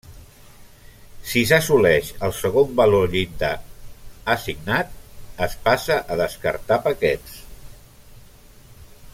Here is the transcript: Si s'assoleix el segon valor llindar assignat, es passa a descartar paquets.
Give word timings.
Si 1.31 1.41
s'assoleix 1.49 2.09
el 2.27 2.33
segon 2.37 2.71
valor 2.81 3.05
llindar 3.15 3.53
assignat, 4.37 4.97
es 5.49 5.55
passa 5.69 5.99
a 6.17 6.21
descartar 6.25 6.83
paquets. 6.91 7.41